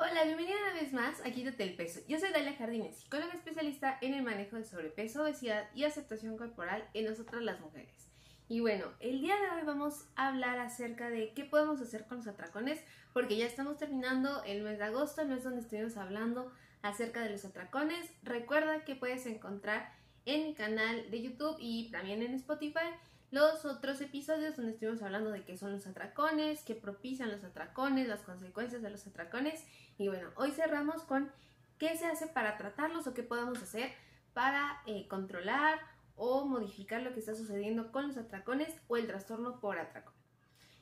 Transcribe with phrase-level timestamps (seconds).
[0.00, 1.98] Hola, bienvenida una vez más a Quítate el Peso.
[2.06, 6.88] Yo soy Dalia Jardines, psicóloga especialista en el manejo de sobrepeso, obesidad y aceptación corporal
[6.94, 8.08] en nosotras las mujeres.
[8.48, 12.18] Y bueno, el día de hoy vamos a hablar acerca de qué podemos hacer con
[12.18, 12.80] los atracones,
[13.12, 17.30] porque ya estamos terminando el mes de agosto, el mes donde estuvimos hablando acerca de
[17.30, 18.08] los atracones.
[18.22, 19.92] Recuerda que puedes encontrar
[20.26, 22.94] en mi canal de YouTube y también en Spotify
[23.30, 28.08] los otros episodios donde estuvimos hablando de qué son los atracones, qué propician los atracones,
[28.08, 29.64] las consecuencias de los atracones.
[29.98, 31.30] Y bueno, hoy cerramos con
[31.78, 33.92] qué se hace para tratarlos o qué podemos hacer
[34.32, 35.78] para eh, controlar
[36.16, 40.14] o modificar lo que está sucediendo con los atracones o el trastorno por atracón.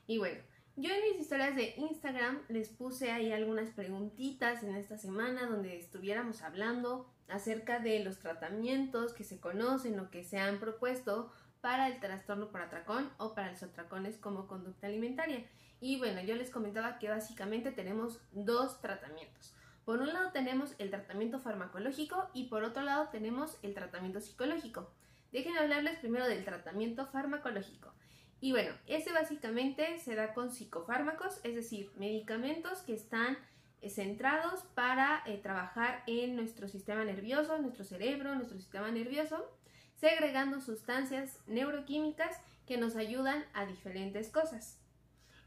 [0.06, 0.40] Y bueno,
[0.76, 5.76] yo en mis historias de Instagram les puse ahí algunas preguntitas en esta semana donde
[5.78, 11.32] estuviéramos hablando acerca de los tratamientos que se conocen o que se han propuesto
[11.66, 15.44] para el trastorno por atracón o para los atracones como conducta alimentaria.
[15.80, 19.52] Y bueno, yo les comentaba que básicamente tenemos dos tratamientos.
[19.84, 24.92] Por un lado tenemos el tratamiento farmacológico y por otro lado tenemos el tratamiento psicológico.
[25.32, 27.92] Déjenme hablarles primero del tratamiento farmacológico.
[28.40, 33.38] Y bueno, ese básicamente se da con psicofármacos, es decir, medicamentos que están
[33.80, 39.50] eh, centrados para eh, trabajar en nuestro sistema nervioso, nuestro cerebro, nuestro sistema nervioso
[39.96, 44.78] segregando sustancias neuroquímicas que nos ayudan a diferentes cosas.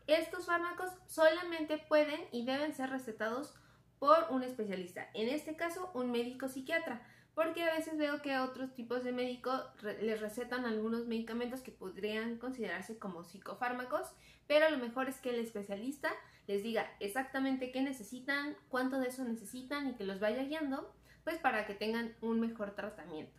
[0.07, 3.53] Estos fármacos solamente pueden y deben ser recetados
[3.99, 7.01] por un especialista, en este caso un médico psiquiatra,
[7.35, 9.61] porque a veces veo que otros tipos de médicos
[10.01, 14.07] les recetan algunos medicamentos que podrían considerarse como psicofármacos,
[14.47, 16.11] pero lo mejor es que el especialista
[16.47, 20.91] les diga exactamente qué necesitan, cuánto de eso necesitan y que los vaya guiando,
[21.23, 23.38] pues para que tengan un mejor tratamiento.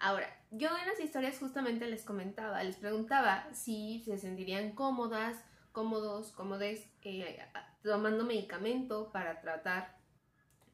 [0.00, 5.36] Ahora, yo en las historias justamente les comentaba, les preguntaba si se sentirían cómodas,
[5.72, 7.44] cómodos, cómodes eh,
[7.82, 9.96] tomando medicamento para tratar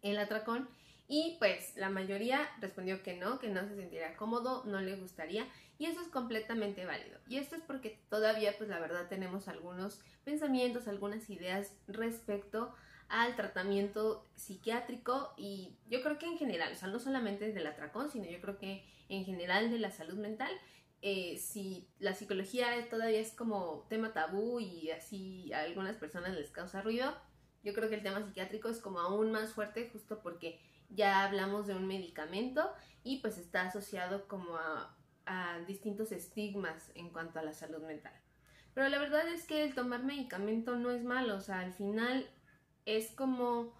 [0.02, 0.68] el atracón
[1.08, 5.46] y pues la mayoría respondió que no, que no se sentiría cómodo, no le gustaría
[5.78, 7.18] y eso es completamente válido.
[7.28, 12.74] Y esto es porque todavía pues la verdad tenemos algunos pensamientos, algunas ideas respecto
[13.08, 18.10] al tratamiento psiquiátrico y yo creo que en general, o sea, no solamente del atracón,
[18.10, 20.50] sino yo creo que en general de la salud mental,
[21.02, 26.50] eh, si la psicología todavía es como tema tabú y así a algunas personas les
[26.50, 27.14] causa ruido,
[27.62, 31.66] yo creo que el tema psiquiátrico es como aún más fuerte justo porque ya hablamos
[31.66, 32.72] de un medicamento
[33.02, 38.14] y pues está asociado como a, a distintos estigmas en cuanto a la salud mental.
[38.74, 42.28] Pero la verdad es que el tomar medicamento no es malo, o sea, al final
[42.86, 43.74] es como,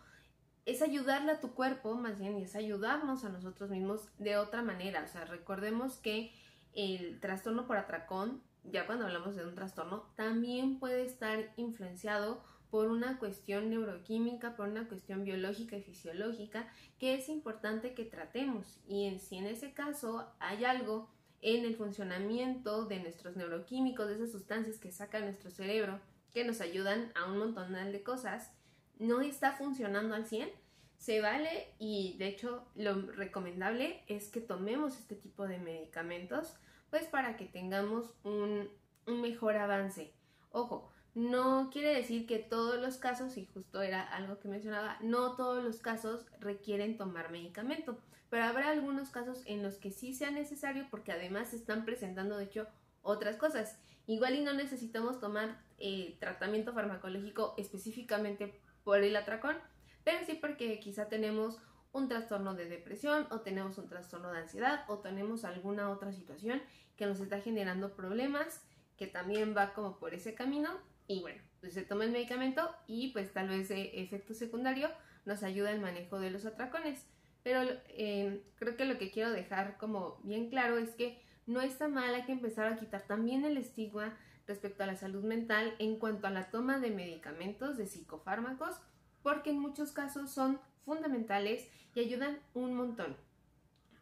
[0.67, 4.63] es ayudarle a tu cuerpo, más bien, y es ayudarnos a nosotros mismos de otra
[4.63, 5.03] manera.
[5.05, 6.33] O sea, recordemos que
[6.75, 12.89] el trastorno por atracón, ya cuando hablamos de un trastorno, también puede estar influenciado por
[12.89, 18.81] una cuestión neuroquímica, por una cuestión biológica y fisiológica que es importante que tratemos.
[18.89, 21.09] Y en, si en ese caso hay algo
[21.41, 26.01] en el funcionamiento de nuestros neuroquímicos, de esas sustancias que saca nuestro cerebro,
[26.33, 28.51] que nos ayudan a un montón de cosas,
[28.99, 30.51] no está funcionando al 100,
[30.99, 36.55] se vale y de hecho lo recomendable es que tomemos este tipo de medicamentos
[36.89, 38.71] pues para que tengamos un,
[39.07, 40.15] mejor avance.
[40.51, 45.35] Ojo, no quiere decir que todos los casos, y justo era algo que mencionaba, no
[45.35, 47.99] todos los casos requieren tomar medicamento,
[48.31, 52.39] pero habrá algunos casos en los que sí sea necesario porque además se están presentando
[52.39, 52.67] de hecho
[53.03, 53.77] otras cosas.
[54.07, 59.57] Igual y no necesitamos tomar eh, tratamiento farmacológico específicamente por el atracón,
[60.05, 61.59] pero sí porque quizá tenemos
[61.93, 66.61] un trastorno de depresión o tenemos un trastorno de ansiedad o tenemos alguna otra situación
[66.97, 68.63] que nos está generando problemas
[68.97, 70.71] que también va como por ese camino
[71.07, 74.91] y bueno, pues se toma el medicamento y pues tal vez de efecto secundario
[75.25, 77.07] nos ayuda el manejo de los atracones.
[77.43, 81.89] Pero eh, creo que lo que quiero dejar como bien claro es que no está
[81.89, 84.17] mal, hay que empezar a quitar también el estigma
[84.47, 88.77] respecto a la salud mental en cuanto a la toma de medicamentos, de psicofármacos,
[89.23, 93.17] porque en muchos casos son fundamentales y ayudan un montón.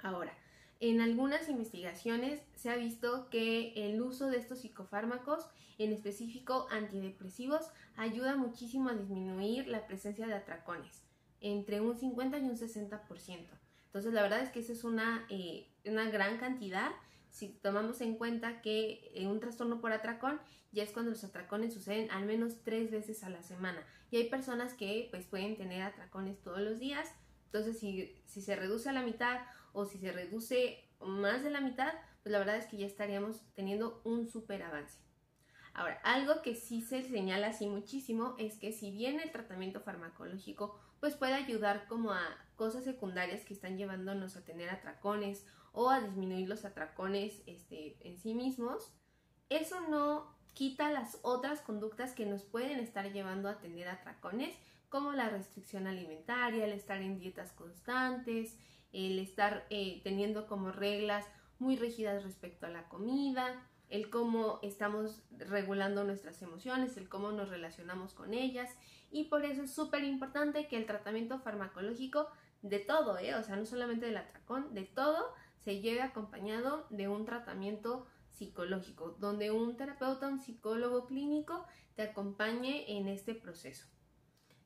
[0.02, 0.37] Ahora,
[0.81, 5.46] en algunas investigaciones se ha visto que el uso de estos psicofármacos,
[5.78, 11.05] en específico antidepresivos, ayuda muchísimo a disminuir la presencia de atracones,
[11.40, 13.46] entre un 50 y un 60%.
[13.87, 16.90] Entonces, la verdad es que esa es una, eh, una gran cantidad
[17.32, 20.40] si tomamos en cuenta que en un trastorno por atracón
[20.70, 23.84] ya es cuando los atracones suceden al menos tres veces a la semana.
[24.11, 27.08] Y hay personas que pues pueden tener atracones todos los días.
[27.46, 29.40] Entonces si, si se reduce a la mitad
[29.73, 31.93] o si se reduce más de la mitad,
[32.23, 34.99] pues la verdad es que ya estaríamos teniendo un súper avance.
[35.75, 40.79] Ahora, algo que sí se señala así muchísimo es que si bien el tratamiento farmacológico
[41.00, 42.23] pues puede ayudar como a
[42.55, 48.19] cosas secundarias que están llevándonos a tener atracones o a disminuir los atracones este, en
[48.19, 48.92] sí mismos,
[49.48, 54.54] eso no quita las otras conductas que nos pueden estar llevando a tener atracones,
[54.88, 58.58] como la restricción alimentaria, el estar en dietas constantes,
[58.92, 61.26] el estar eh, teniendo como reglas
[61.58, 67.48] muy rígidas respecto a la comida, el cómo estamos regulando nuestras emociones, el cómo nos
[67.48, 68.70] relacionamos con ellas
[69.10, 72.28] y por eso es súper importante que el tratamiento farmacológico
[72.62, 73.34] de todo, ¿eh?
[73.34, 75.34] o sea, no solamente del atracón, de todo
[75.64, 81.64] se lleve acompañado de un tratamiento psicológico, donde un terapeuta, un psicólogo clínico
[81.94, 83.87] te acompañe en este proceso.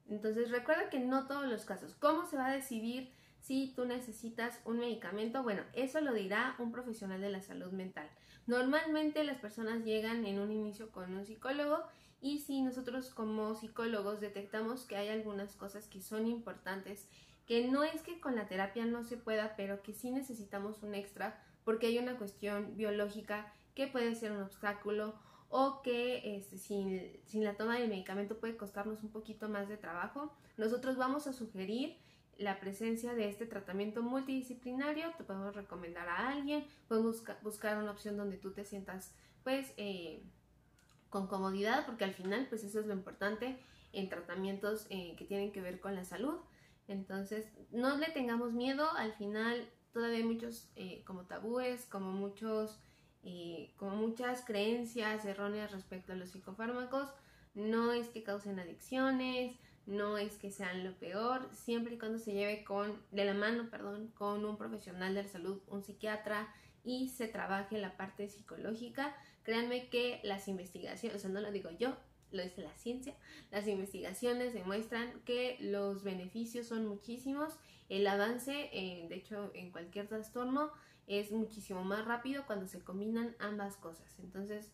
[0.08, 1.94] Entonces recuerda que no todos los casos.
[1.94, 5.42] ¿Cómo se va a decidir si tú necesitas un medicamento?
[5.42, 8.08] Bueno, eso lo dirá un profesional de la salud mental.
[8.46, 11.82] Normalmente las personas llegan en un inicio con un psicólogo
[12.20, 17.08] y si nosotros como psicólogos detectamos que hay algunas cosas que son importantes,
[17.46, 20.94] que no es que con la terapia no se pueda, pero que sí necesitamos un
[20.94, 25.14] extra porque hay una cuestión biológica que puede ser un obstáculo
[25.48, 29.76] o que este, sin, sin la toma del medicamento puede costarnos un poquito más de
[29.76, 31.96] trabajo, nosotros vamos a sugerir
[32.38, 38.16] la presencia de este tratamiento multidisciplinario, te podemos recomendar a alguien, podemos buscar una opción
[38.16, 40.22] donde tú te sientas pues eh,
[41.08, 43.58] con comodidad, porque al final pues eso es lo importante
[43.92, 46.36] en tratamientos eh, que tienen que ver con la salud.
[46.88, 52.78] Entonces, no le tengamos miedo, al final todavía hay muchos eh, como tabúes, como muchos,
[53.76, 57.08] como muchas creencias erróneas respecto a los psicofármacos,
[57.54, 59.56] no es que causen adicciones,
[59.86, 63.70] no es que sean lo peor, siempre y cuando se lleve con, de la mano,
[63.70, 66.52] perdón, con un profesional de la salud, un psiquiatra
[66.84, 69.16] y se trabaje la parte psicológica.
[69.44, 71.96] Créanme que las investigaciones, o sea, no lo digo yo,
[72.32, 73.14] lo dice la ciencia,
[73.50, 77.54] las investigaciones demuestran que los beneficios son muchísimos,
[77.88, 80.72] el avance, eh, de hecho, en cualquier trastorno
[81.06, 84.18] es muchísimo más rápido cuando se combinan ambas cosas.
[84.18, 84.72] Entonces,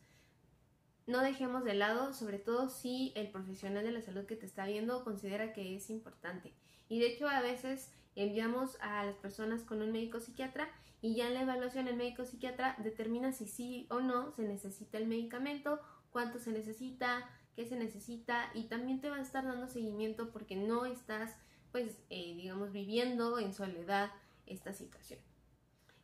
[1.06, 4.66] no dejemos de lado, sobre todo si el profesional de la salud que te está
[4.66, 6.54] viendo considera que es importante.
[6.88, 10.68] Y de hecho a veces enviamos a las personas con un médico psiquiatra
[11.00, 14.98] y ya en la evaluación el médico psiquiatra determina si sí o no se necesita
[14.98, 19.68] el medicamento, cuánto se necesita, qué se necesita y también te va a estar dando
[19.68, 21.36] seguimiento porque no estás
[21.72, 24.10] pues eh, digamos viviendo en soledad
[24.46, 25.18] esta situación.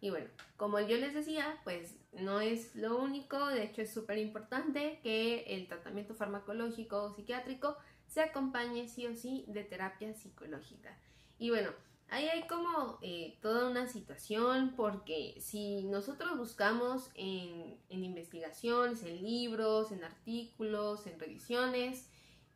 [0.00, 4.18] Y bueno, como yo les decía, pues no es lo único, de hecho es súper
[4.18, 10.96] importante que el tratamiento farmacológico o psiquiátrico se acompañe sí o sí de terapia psicológica.
[11.38, 11.70] Y bueno,
[12.10, 19.22] ahí hay como eh, toda una situación porque si nosotros buscamos en, en investigaciones, en
[19.22, 22.08] libros, en artículos, en revisiones,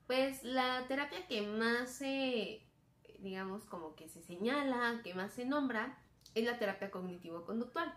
[0.07, 2.63] pues la terapia que más se,
[3.19, 5.99] digamos, como que se señala, que más se nombra,
[6.35, 7.95] es la terapia cognitivo-conductual.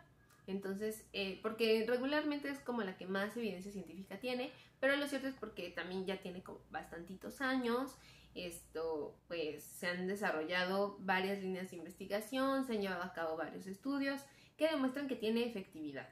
[0.47, 5.27] Entonces, eh, porque regularmente es como la que más evidencia científica tiene, pero lo cierto
[5.27, 7.97] es porque también ya tiene como bastantitos años.
[8.35, 13.65] Esto, pues, se han desarrollado varias líneas de investigación, se han llevado a cabo varios
[13.65, 14.21] estudios
[14.57, 16.09] que demuestran que tiene efectividad.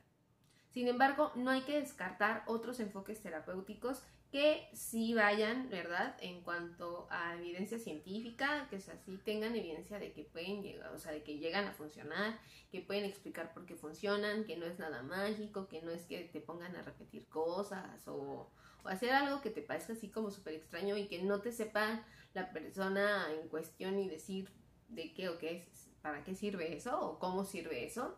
[0.71, 6.17] Sin embargo, no hay que descartar otros enfoques terapéuticos que sí vayan, ¿verdad?
[6.19, 11.11] En cuanto a evidencia científica, que así tengan evidencia de que pueden llegar, o sea,
[11.11, 12.39] de que llegan a funcionar,
[12.71, 16.23] que pueden explicar por qué funcionan, que no es nada mágico, que no es que
[16.23, 18.49] te pongan a repetir cosas o,
[18.83, 22.05] o hacer algo que te parezca así como súper extraño y que no te sepa
[22.33, 24.49] la persona en cuestión y decir
[24.89, 28.17] de qué o qué es, para qué sirve eso o cómo sirve eso.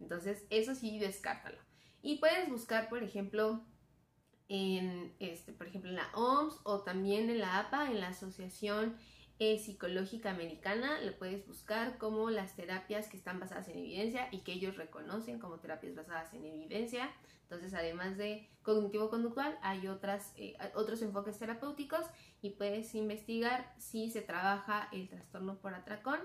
[0.00, 1.58] Entonces, eso sí, descártalo.
[2.02, 3.64] Y puedes buscar, por ejemplo,
[4.48, 8.96] en, este, por ejemplo, en la OMS o también en la APA, en la Asociación
[9.38, 14.40] eh, Psicológica Americana, lo puedes buscar como las terapias que están basadas en evidencia y
[14.40, 17.10] que ellos reconocen como terapias basadas en evidencia.
[17.42, 22.06] Entonces, además de cognitivo-conductual, hay otras, eh, otros enfoques terapéuticos
[22.40, 26.20] y puedes investigar si se trabaja el trastorno por atracón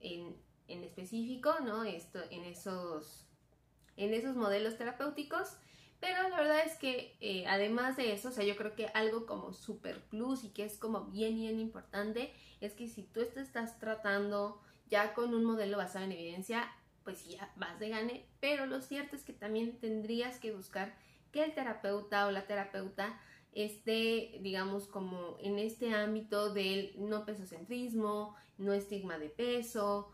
[0.00, 0.36] en,
[0.68, 1.84] en específico, ¿no?
[1.84, 3.26] Esto, en esos
[3.96, 5.56] en esos modelos terapéuticos.
[6.02, 9.24] Pero la verdad es que eh, además de eso, o sea, yo creo que algo
[9.24, 13.40] como super plus y que es como bien, bien importante, es que si tú te
[13.40, 16.68] estás tratando ya con un modelo basado en evidencia,
[17.04, 20.92] pues ya vas de gane, pero lo cierto es que también tendrías que buscar
[21.30, 23.20] que el terapeuta o la terapeuta
[23.52, 30.10] esté, digamos, como en este ámbito del no pesocentrismo, no estigma de peso,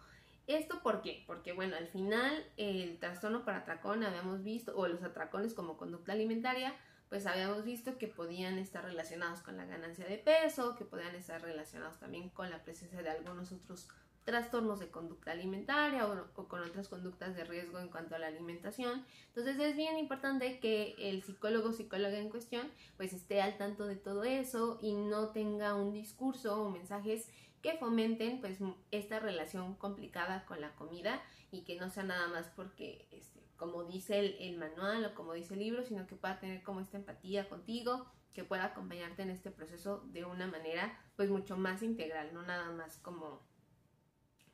[0.49, 1.25] ¿Esto por qué?
[1.27, 6.13] Porque, bueno, al final el trastorno por atracón habíamos visto, o los atracones como conducta
[6.13, 6.75] alimentaria,
[7.11, 11.43] pues habíamos visto que podían estar relacionados con la ganancia de peso, que podían estar
[11.43, 13.89] relacionados también con la presencia de algunos otros
[14.25, 19.05] trastornos de conducta alimentaria o, con otras conductas de riesgo en cuanto a la alimentación.
[19.29, 23.87] Entonces es bien importante que el psicólogo o psicóloga en cuestión pues esté al tanto
[23.87, 27.31] de todo eso y no tenga un discurso o mensajes
[27.63, 28.59] que fomenten pues
[28.91, 33.85] esta relación complicada con la comida y que no sea nada más porque este, como
[33.85, 36.99] dice el, el manual o como dice el libro, sino que pueda tener como esta
[36.99, 42.33] empatía contigo, que pueda acompañarte en este proceso de una manera pues mucho más integral,
[42.33, 43.43] no nada más como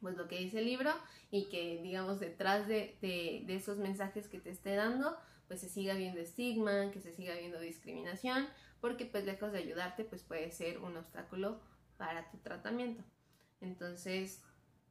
[0.01, 0.91] pues lo que dice el libro
[1.31, 2.97] y que digamos detrás de,
[3.49, 5.17] esos mensajes que te esté dando
[5.49, 8.49] pues se siga viendo estigma, que se siga viendo discriminación,
[8.81, 11.61] porque pues lejos de ayudarte pues puede ser un obstáculo
[11.97, 13.03] para tu tratamiento.
[13.61, 14.43] Entonces,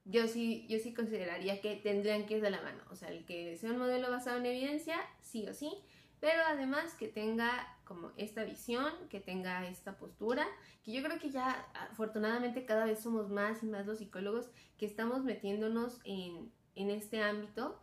[0.05, 2.83] yo sí, yo sí consideraría que tendrían que ir de la mano.
[2.89, 5.72] O sea, el que sea un modelo basado en evidencia, sí o sí,
[6.19, 10.48] pero además que tenga como esta visión, que tenga esta postura,
[10.83, 14.86] que yo creo que ya afortunadamente cada vez somos más y más los psicólogos que
[14.86, 17.79] estamos metiéndonos en, este ámbito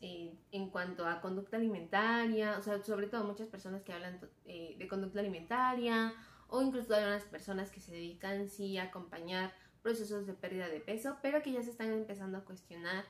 [0.00, 4.76] eh, en cuanto a conducta alimentaria, o sea, sobre todo muchas personas que hablan eh,
[4.78, 6.14] de conducta alimentaria
[6.50, 9.52] o incluso algunas personas que se dedican sí a acompañar
[9.82, 13.04] procesos de pérdida de peso, pero que ya se están empezando a cuestionar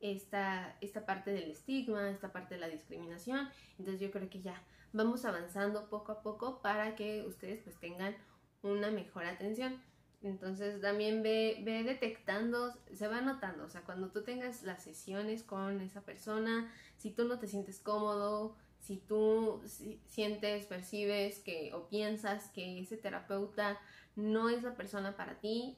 [0.00, 3.48] esta, esta parte del estigma, esta parte de la discriminación.
[3.78, 4.62] Entonces yo creo que ya
[4.92, 8.16] vamos avanzando poco a poco para que ustedes pues tengan
[8.62, 9.80] una mejor atención.
[10.22, 15.42] Entonces también ve, ve detectando, se va notando, o sea, cuando tú tengas las sesiones
[15.42, 19.60] con esa persona, si tú no te sientes cómodo, si tú
[20.06, 23.80] sientes, percibes que o piensas que ese terapeuta
[24.14, 25.76] no es la persona para ti,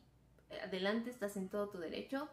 [0.62, 2.28] adelante estás en todo tu derecho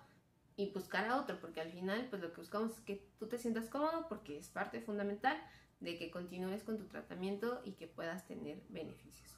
[0.58, 3.38] y buscar a otro, porque al final pues lo que buscamos es que tú te
[3.38, 5.42] sientas cómodo porque es parte fundamental
[5.80, 9.38] de que continúes con tu tratamiento y que puedas tener beneficios.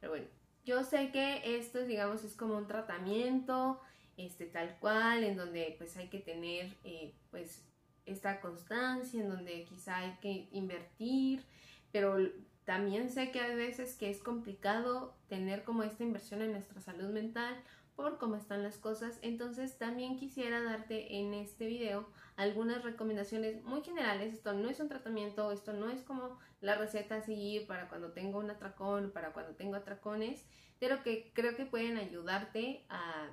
[0.00, 0.26] Pero bueno,
[0.64, 3.80] yo sé que esto digamos es como un tratamiento
[4.16, 7.64] este tal cual en donde pues hay que tener eh, pues
[8.12, 11.44] esta constancia en donde quizá hay que invertir
[11.92, 12.16] pero
[12.64, 17.08] también sé que a veces que es complicado tener como esta inversión en nuestra salud
[17.08, 17.56] mental
[17.96, 19.18] por cómo están las cosas.
[19.22, 24.34] Entonces también quisiera darte en este video algunas recomendaciones muy generales.
[24.34, 28.12] Esto no es un tratamiento, esto no es como la receta a seguir para cuando
[28.12, 30.46] tengo un atracón, para cuando tengo atracones,
[30.78, 33.28] pero que creo que pueden ayudarte a,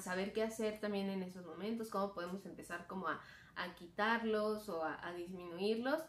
[0.00, 3.20] saber qué hacer también en esos momentos, cómo podemos empezar como a,
[3.76, 6.00] quitarlos o a, a disminuirlos.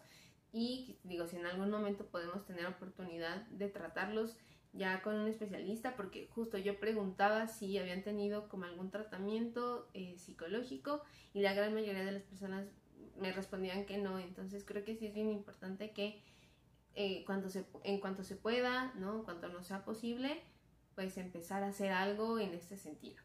[0.51, 4.37] Y digo, si en algún momento podemos tener oportunidad de tratarlos,
[4.73, 10.17] ya con un especialista, porque justo yo preguntaba si habían tenido como algún tratamiento eh,
[10.17, 12.67] psicológico y la gran mayoría de las personas
[13.17, 16.23] me respondían que no, entonces creo que sí es bien importante que
[16.95, 19.15] eh, cuando se, en cuanto se pueda, ¿no?
[19.17, 20.41] En cuanto no sea posible,
[20.95, 23.21] pues empezar a hacer algo en este sentido.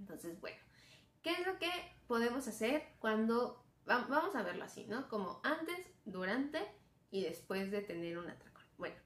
[0.00, 0.58] Entonces, bueno,
[1.22, 1.70] ¿qué es lo que
[2.06, 5.08] podemos hacer cuando, vamos a verlo así, ¿no?
[5.08, 6.60] Como antes, durante
[7.10, 8.64] y después de tener un atracón.
[8.78, 8.96] Bueno,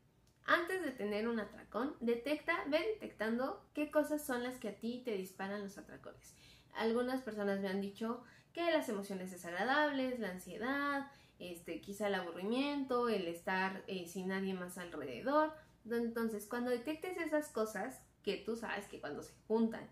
[0.47, 5.03] antes de tener un atracón, detecta, ve detectando qué cosas son las que a ti
[5.05, 6.35] te disparan los atracones.
[6.75, 8.23] Algunas personas me han dicho
[8.53, 14.55] que las emociones desagradables, la ansiedad, este, quizá el aburrimiento, el estar eh, sin nadie
[14.55, 15.53] más alrededor.
[15.91, 19.89] Entonces, cuando detectes esas cosas, que tú sabes que cuando se juntan,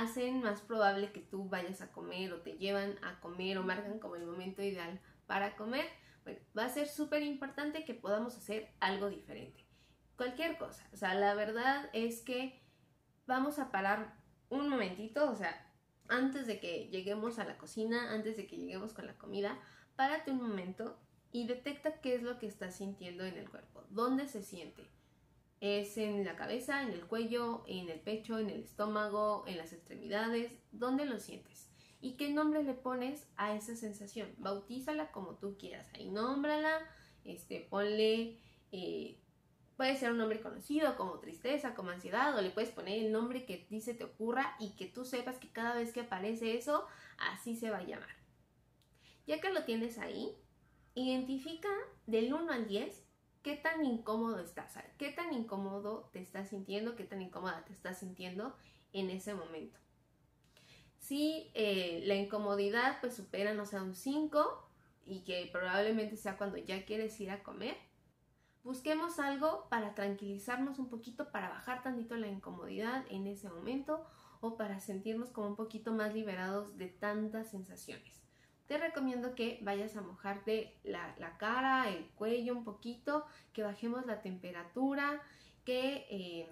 [0.00, 3.98] hacen más probable que tú vayas a comer o te llevan a comer o marcan
[3.98, 5.86] como el momento ideal para comer,
[6.24, 9.62] bueno, va a ser súper importante que podamos hacer algo diferente
[10.22, 10.86] cualquier cosa.
[10.92, 12.62] O sea, la verdad es que
[13.26, 14.14] vamos a parar
[14.50, 15.68] un momentito, o sea,
[16.08, 19.58] antes de que lleguemos a la cocina, antes de que lleguemos con la comida,
[19.96, 20.96] párate un momento
[21.32, 24.88] y detecta qué es lo que estás sintiendo en el cuerpo, dónde se siente.
[25.62, 29.72] ¿Es en la cabeza, en el cuello, en el pecho, en el estómago, en las
[29.72, 30.50] extremidades?
[30.72, 31.70] ¿Dónde lo sientes?
[32.00, 34.34] ¿Y qué nombre le pones a esa sensación?
[34.38, 35.86] Bautízala como tú quieras.
[35.94, 36.80] Ahí nómbrala,
[37.22, 38.40] este, ponle
[38.72, 39.20] eh,
[39.76, 43.44] Puede ser un nombre conocido como tristeza, como ansiedad, o le puedes poner el nombre
[43.44, 46.88] que ti se te ocurra y que tú sepas que cada vez que aparece eso,
[47.18, 48.16] así se va a llamar.
[49.28, 50.34] Ya que lo tienes ahí,
[50.96, 51.68] identifica
[52.06, 53.01] del 1 al 10
[53.42, 57.98] qué tan incómodo estás, qué tan incómodo te estás sintiendo, qué tan incómoda te estás
[57.98, 58.56] sintiendo
[58.92, 59.78] en ese momento.
[60.98, 64.68] Si eh, la incomodidad pues supera, no sé, un 5
[65.04, 67.76] y que probablemente sea cuando ya quieres ir a comer,
[68.64, 74.06] Busquemos algo para tranquilizarnos un poquito, para bajar tantito la incomodidad en ese momento
[74.40, 78.22] o para sentirnos como un poquito más liberados de tantas sensaciones.
[78.66, 84.22] Te recomiendo que vayas a mojarte la, cara, el cuello un poquito, que bajemos la
[84.22, 85.20] temperatura,
[85.64, 86.06] que...
[86.10, 86.48] Eh,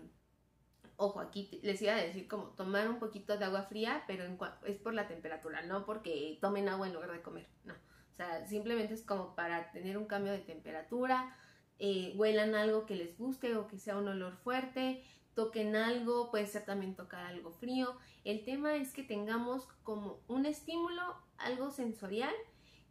[0.97, 4.25] ojo, aquí les iba a decir como tomar un poquito de agua fría, pero
[4.67, 7.73] es por la temperatura, no porque tomen agua en lugar de comer, no.
[7.73, 11.35] O sea, simplemente es como para tener un cambio de temperatura,
[11.79, 15.03] eh, huelan algo que les guste o que sea un olor fuerte,
[15.35, 17.97] toquen algo, puede ser también tocar algo frío.
[18.25, 22.35] El tema es que tengamos como un estímulo, algo sensorial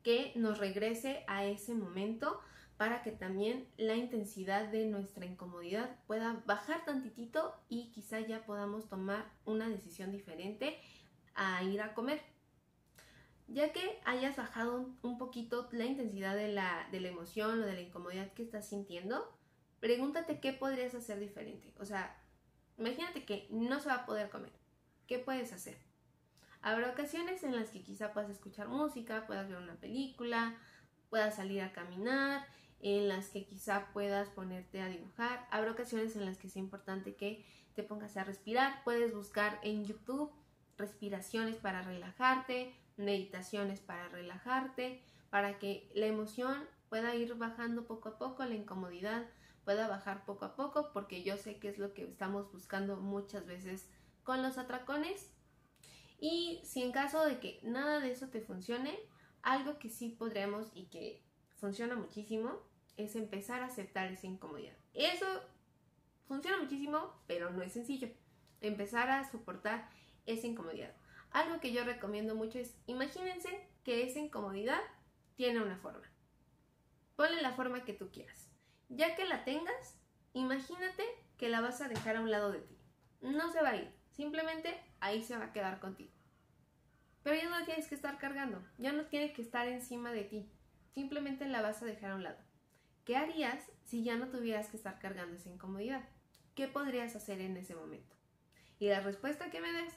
[0.04, 2.40] que nos regrese a ese momento
[2.78, 8.88] para que también la intensidad de nuestra incomodidad pueda bajar tantitito y quizá ya podamos
[8.88, 10.80] tomar una decisión diferente
[11.36, 12.22] a ir a comer.
[13.48, 17.74] Ya que hayas bajado un poquito la intensidad de la, de la emoción o de
[17.74, 19.30] la incomodidad que estás sintiendo,
[19.80, 21.74] pregúntate qué podrías hacer diferente.
[21.80, 22.16] O sea,
[22.80, 24.52] imagínate que no se va a poder comer.
[25.08, 25.78] ¿Qué puedes hacer?
[26.62, 30.58] Habrá ocasiones en las que quizá puedas escuchar música, puedas ver una película,
[31.10, 32.46] puedas salir a caminar,
[32.82, 35.48] en las que quizá puedas ponerte a dibujar.
[35.52, 37.46] Habrá ocasiones en las que es importante que
[37.76, 38.84] te pongas a respirar.
[38.84, 40.32] Puedes buscar en YouTube
[40.78, 48.18] respiraciones para relajarte, meditaciones para relajarte, para que la emoción pueda ir bajando poco a
[48.18, 49.26] poco, la incomodidad
[49.70, 53.46] pueda bajar poco a poco, porque yo sé que es lo que estamos buscando muchas
[53.46, 53.88] veces
[54.24, 55.32] con los atracones.
[56.20, 58.98] Y si en caso de que nada de eso te funcione,
[59.44, 61.24] algo que sí podremos y que
[61.58, 62.64] funciona muchísimo
[62.98, 64.76] es empezar a aceptar esa incomodidad.
[64.96, 65.28] Eso
[66.28, 68.10] funciona muchísimo, pero no es sencillo.
[68.62, 69.88] Empezar a soportar
[70.26, 70.96] esa incomodidad.
[71.30, 74.82] Algo que yo recomiendo mucho es, imagínense que esa incomodidad
[75.36, 76.12] tiene una forma.
[77.16, 78.49] Ponle la forma que tú quieras.
[78.90, 80.00] Ya que la tengas,
[80.34, 81.04] imagínate
[81.38, 82.76] que la vas a dejar a un lado de ti.
[83.22, 86.12] No se va a ir, simplemente ahí se va a quedar contigo.
[87.22, 90.52] Pero ya no tienes que estar cargando, ya no tiene que estar encima de ti.
[90.94, 92.40] Simplemente la vas a dejar a un lado.
[93.06, 96.10] ¿Qué harías si ya no tuvieras que estar cargando esa incomodidad?
[96.56, 98.16] ¿Qué podrías hacer en ese momento?
[98.80, 99.94] Y la respuesta que me des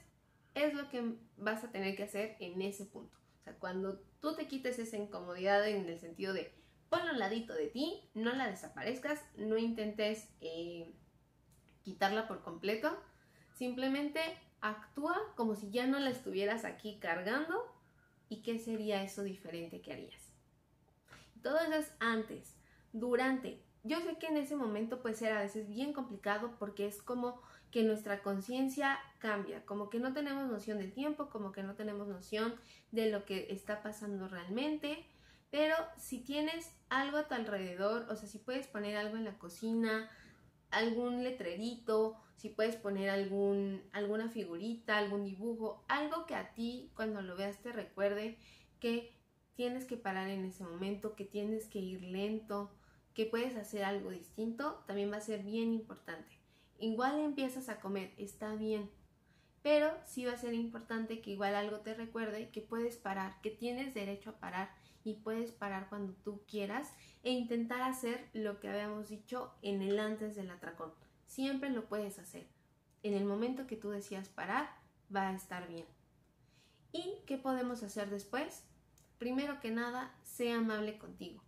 [0.55, 3.17] es lo que vas a tener que hacer en ese punto.
[3.41, 6.55] O sea, cuando tú te quites esa incomodidad en el sentido de
[6.93, 10.95] ponlo al ladito de ti, no la desaparezcas, no intentes eh,
[11.85, 12.95] quitarla por completo,
[13.55, 14.21] simplemente
[14.61, 17.65] actúa como si ya no la estuvieras aquí cargando
[18.29, 20.35] y qué sería eso diferente que harías.
[21.43, 22.59] Todo eso es antes
[22.93, 23.65] durante.
[23.85, 27.41] Yo sé que en ese momento puede ser a veces bien complicado porque es como
[27.71, 32.07] que nuestra conciencia cambia, como que no tenemos noción del tiempo, como que no tenemos
[32.07, 32.55] noción
[32.91, 35.07] de lo que está pasando realmente.
[35.53, 39.37] Pero si tienes algo a tu alrededor, o sea, si puedes poner algo en la
[39.37, 40.09] cocina,
[40.71, 47.21] algún letrerito, si puedes poner algún, alguna figurita, algún dibujo, algo que a ti cuando
[47.21, 48.39] lo veas te recuerde
[48.81, 49.15] que
[49.55, 52.71] tienes que parar en ese momento, que tienes que ir lento,
[53.13, 56.41] que puedes hacer algo distinto, también va a ser bien importante.
[56.79, 58.91] Igual empiezas a comer, está bien,
[59.63, 63.51] pero sí va a ser importante que igual algo te recuerde que puedes parar, que
[63.51, 68.69] tienes derecho a parar y puedes parar cuando tú quieras e intentar hacer lo que
[68.69, 70.93] habíamos dicho en el antes del atracón.
[71.27, 72.49] Siempre lo puedes hacer.
[73.03, 74.69] En el momento que tú decías parar,
[75.15, 75.87] va a estar bien.
[76.93, 78.65] ¿Y qué podemos hacer después?
[79.19, 81.43] Primero que nada, sea amable contigo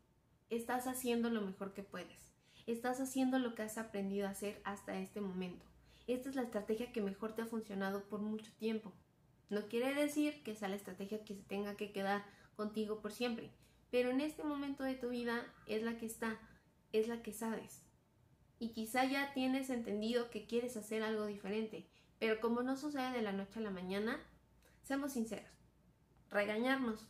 [0.56, 2.32] estás haciendo lo mejor que puedes.
[2.66, 5.66] Estás haciendo lo que has aprendido a hacer hasta este momento.
[6.06, 8.92] Esta es la estrategia que mejor te ha funcionado por mucho tiempo.
[9.50, 13.50] No quiere decir que sea la estrategia que se tenga que quedar contigo por siempre,
[13.90, 16.38] pero en este momento de tu vida es la que está,
[16.92, 17.82] es la que sabes.
[18.58, 21.88] Y quizá ya tienes entendido que quieres hacer algo diferente,
[22.18, 24.20] pero como no sucede de la noche a la mañana,
[24.82, 25.50] seamos sinceros,
[26.30, 27.06] regañarnos,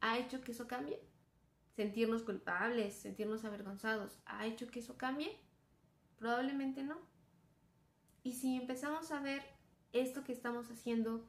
[0.00, 1.00] ¿ha hecho que eso cambie?
[1.76, 5.38] sentirnos culpables, sentirnos avergonzados, ¿ha hecho que eso cambie?
[6.18, 6.96] Probablemente no.
[8.22, 9.42] Y si empezamos a ver
[9.92, 11.24] esto que estamos haciendo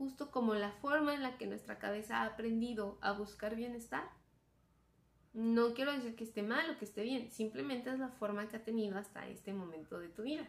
[0.00, 4.10] justo como la forma en la que nuestra cabeza ha aprendido a buscar bienestar,
[5.34, 8.56] no quiero decir que esté mal o que esté bien, simplemente es la forma que
[8.56, 10.48] ha tenido hasta este momento de tu vida.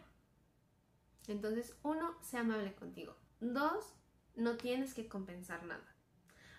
[1.28, 3.14] Entonces, uno, sea amable contigo.
[3.40, 3.94] Dos,
[4.36, 5.92] no tienes que compensar nada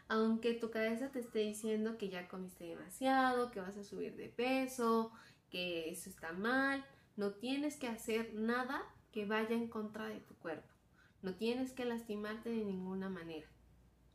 [0.07, 4.29] aunque tu cabeza te esté diciendo que ya comiste demasiado, que vas a subir de
[4.29, 5.11] peso,
[5.49, 10.35] que eso está mal, no tienes que hacer nada que vaya en contra de tu
[10.35, 10.72] cuerpo.
[11.23, 13.47] No tienes que lastimarte de ninguna manera.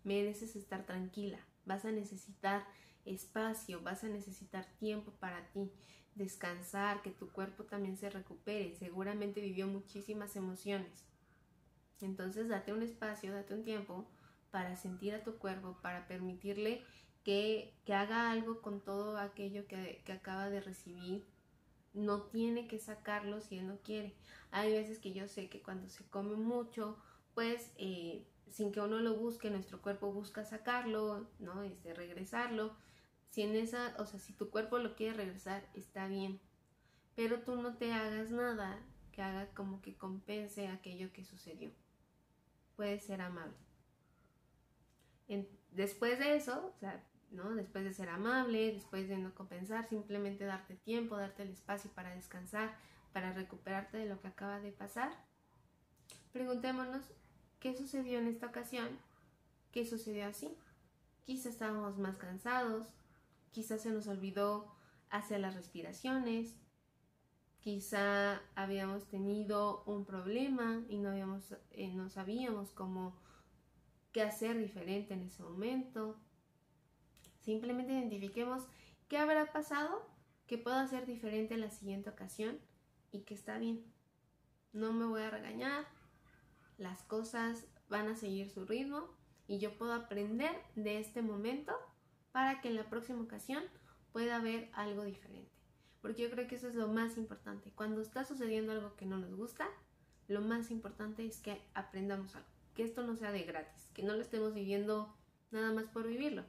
[0.04, 1.40] Mereces estar tranquila.
[1.64, 2.64] Vas a necesitar
[3.06, 5.72] espacio, vas a necesitar tiempo para ti,
[6.14, 8.76] descansar, que tu cuerpo también se recupere.
[8.76, 11.04] Seguramente vivió muchísimas emociones.
[12.02, 14.06] Entonces date un espacio, date un tiempo
[14.50, 16.82] para sentir a tu cuerpo, para permitirle
[17.24, 21.26] que, haga algo con todo aquello que, acaba de recibir.
[21.94, 24.14] No tiene que sacarlo si él no quiere.
[24.50, 26.96] Hay veces que yo sé que cuando se come mucho,
[27.34, 31.62] pues eh, sin que uno lo busque, nuestro cuerpo busca sacarlo, ¿no?
[31.62, 32.74] Este, regresarlo.
[33.30, 36.40] Si en esa, o sea, si tu cuerpo lo quiere regresar, está bien.
[37.14, 38.80] Pero tú no te hagas nada
[39.12, 41.72] que haga como que compense aquello que sucedió.
[42.76, 43.56] Puede ser amable.
[45.72, 47.54] después de eso, o sea, ¿no?
[47.54, 52.14] Después de ser amable, después de no compensar, simplemente darte tiempo, darte el espacio para
[52.14, 52.76] descansar,
[53.12, 55.12] para recuperarte de lo que acaba de pasar.
[56.32, 57.02] Preguntémonos
[57.60, 58.88] qué sucedió en esta ocasión,
[59.72, 60.56] qué sucedió así.
[61.24, 62.94] Quizás estábamos más cansados,
[63.50, 64.74] quizás se nos olvidó
[65.10, 66.54] hacer las respiraciones,
[67.60, 73.16] quizá habíamos tenido un problema y no, habíamos, eh, no sabíamos cómo
[74.12, 76.18] qué hacer diferente en ese momento
[77.48, 78.64] Simplemente identifiquemos
[79.08, 80.06] qué habrá pasado,
[80.46, 82.58] qué puedo hacer diferente en la siguiente ocasión
[83.10, 83.90] y que está bien.
[84.74, 85.86] No me voy a regañar,
[86.76, 89.08] las cosas van a seguir su ritmo
[89.46, 91.72] y yo puedo aprender de este momento
[92.32, 93.64] para que en la próxima ocasión
[94.12, 95.50] pueda haber algo diferente.
[96.02, 97.72] Porque yo creo que eso es lo más importante.
[97.74, 99.66] Cuando está sucediendo algo que no nos gusta,
[100.26, 102.50] lo más importante es que aprendamos algo.
[102.74, 105.16] Que esto no sea de gratis, que no lo estemos viviendo
[105.50, 106.44] nada más por vivirlo.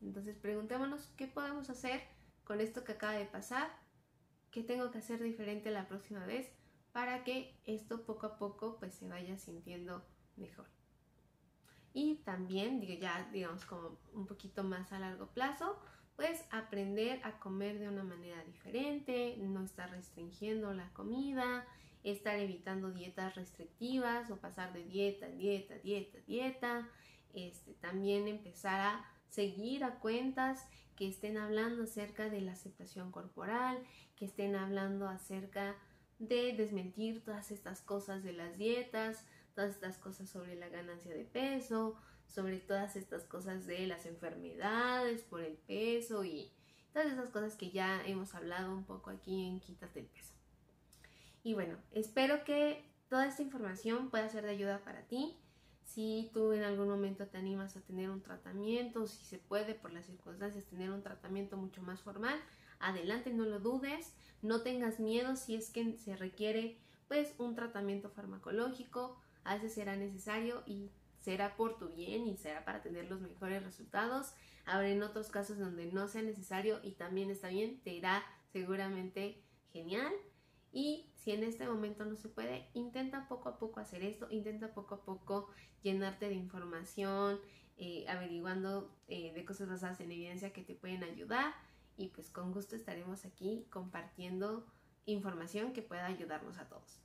[0.00, 2.02] Entonces preguntémonos qué podemos hacer
[2.44, 3.70] con esto que acaba de pasar,
[4.50, 6.50] qué tengo que hacer diferente la próxima vez
[6.92, 10.04] para que esto poco a poco pues se vaya sintiendo
[10.36, 10.66] mejor.
[11.92, 15.78] Y también, digo ya digamos como un poquito más a largo plazo,
[16.16, 21.66] pues aprender a comer de una manera diferente, no estar restringiendo la comida,
[22.02, 26.88] estar evitando dietas restrictivas o pasar de dieta, dieta, dieta, dieta,
[27.32, 30.66] este, también empezar a seguir a cuentas
[30.96, 33.78] que estén hablando acerca de la aceptación corporal,
[34.16, 35.76] que estén hablando acerca
[36.18, 41.24] de desmentir todas estas cosas de las dietas, todas estas cosas sobre la ganancia de
[41.24, 46.52] peso, sobre todas estas cosas de las enfermedades por el peso y
[46.92, 50.34] todas esas cosas que ya hemos hablado un poco aquí en Quítate el peso.
[51.42, 55.36] Y bueno, espero que toda esta información pueda ser de ayuda para ti.
[55.94, 59.92] Si tú en algún momento te animas a tener un tratamiento, si se puede por
[59.92, 62.38] las circunstancias tener un tratamiento mucho más formal,
[62.78, 68.08] adelante, no lo dudes, no tengas miedo si es que se requiere pues un tratamiento
[68.08, 73.20] farmacológico, a veces será necesario y será por tu bien y será para tener los
[73.20, 74.32] mejores resultados.
[74.66, 78.22] Habrá en otros casos donde no sea necesario y también está bien, te irá
[78.52, 80.12] seguramente genial.
[80.72, 84.72] Y si en este momento no se puede, intenta poco a poco hacer esto, intenta
[84.72, 85.48] poco a poco
[85.82, 87.40] llenarte de información,
[87.76, 91.54] eh, averiguando eh, de cosas basadas en evidencia que te pueden ayudar
[91.96, 94.66] y pues con gusto estaremos aquí compartiendo
[95.06, 97.00] información que pueda ayudarnos a todos.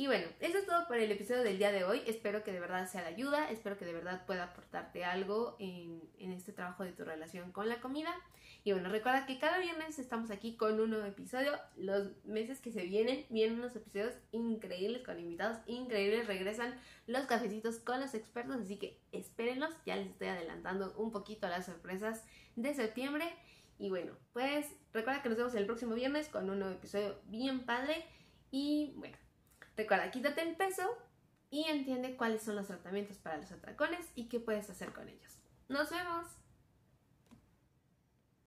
[0.00, 2.00] Y bueno, eso es todo por el episodio del día de hoy.
[2.06, 6.00] Espero que de verdad sea de ayuda, espero que de verdad pueda aportarte algo en,
[6.18, 8.10] en este trabajo de tu relación con la comida.
[8.64, 11.52] Y bueno, recuerda que cada viernes estamos aquí con un nuevo episodio.
[11.76, 16.26] Los meses que se vienen, vienen unos episodios increíbles con invitados increíbles.
[16.26, 16.74] Regresan
[17.06, 19.74] los cafecitos con los expertos, así que espérenlos.
[19.84, 22.24] Ya les estoy adelantando un poquito las sorpresas
[22.56, 23.26] de septiembre.
[23.78, 27.66] Y bueno, pues recuerda que nos vemos el próximo viernes con un nuevo episodio bien
[27.66, 28.06] padre.
[28.50, 29.16] Y bueno,
[29.80, 30.96] recuerda, quítate el peso
[31.50, 35.38] y entiende cuáles son los tratamientos para los atracones y qué puedes hacer con ellos.
[35.68, 36.39] Nos vemos.